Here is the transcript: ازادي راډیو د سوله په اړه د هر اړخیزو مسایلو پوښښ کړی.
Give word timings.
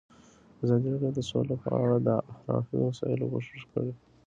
ازادي 0.63 0.87
راډیو 0.93 1.11
د 1.17 1.19
سوله 1.29 1.55
په 1.63 1.69
اړه 1.83 1.97
د 2.05 2.09
هر 2.27 2.39
اړخیزو 2.55 2.85
مسایلو 2.89 3.31
پوښښ 3.31 3.61
کړی. 3.73 3.91